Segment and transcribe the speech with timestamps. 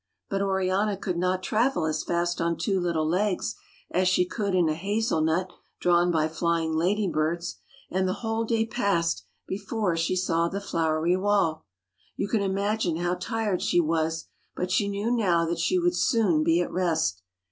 [0.31, 3.53] But Oriana could not travel as fast on two little legs
[3.91, 7.57] as she could in a hazel nut drawn by flying lady birds,
[7.91, 11.67] and the whole day passed before she saw the flowery wall.
[12.15, 14.25] You can imagine how tired she was,
[14.55, 17.21] but she knew now that she would soon be at rest.